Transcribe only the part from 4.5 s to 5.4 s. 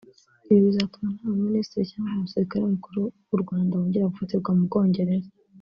mu Bwongereza